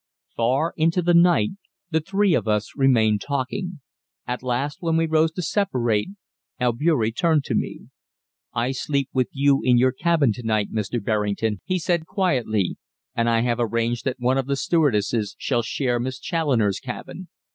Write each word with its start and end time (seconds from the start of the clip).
Far 0.35 0.73
into 0.77 1.03
the 1.03 1.13
night 1.13 1.51
the 1.91 1.99
three 1.99 2.33
of 2.33 2.47
us 2.47 2.73
remained 2.75 3.21
talking. 3.21 3.81
At 4.25 4.41
last, 4.41 4.77
when 4.81 4.97
we 4.97 5.05
rose 5.05 5.31
to 5.33 5.43
separate, 5.43 6.07
Albeury 6.59 7.11
turned 7.11 7.43
to 7.43 7.53
me. 7.53 7.81
"I 8.51 8.71
sleep 8.71 9.09
with 9.13 9.27
you 9.31 9.61
in 9.63 9.77
your 9.77 9.91
cabin 9.91 10.33
to 10.33 10.41
night, 10.43 10.71
Mr. 10.73 10.99
Berrington," 11.03 11.61
he 11.65 11.77
said 11.77 12.07
quietly. 12.07 12.77
"And 13.13 13.29
I 13.29 13.41
have 13.41 13.59
arranged 13.59 14.03
that 14.05 14.19
one 14.19 14.39
of 14.39 14.47
the 14.47 14.55
stewardesses 14.55 15.35
shall 15.37 15.61
share 15.61 15.99
Miss 15.99 16.17
Challoner's 16.17 16.79
cabin. 16.79 17.27